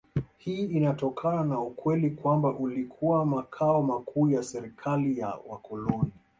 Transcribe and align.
Hii 0.37 0.63
inatokana 0.65 1.43
na 1.43 1.59
ukweli 1.59 2.09
kwamba 2.11 2.49
ulikuwa 2.55 3.25
makao 3.25 3.83
makuu 3.83 4.29
ya 4.29 4.43
serikali 4.43 5.19
ya 5.19 5.27
wakoloni 5.47 6.11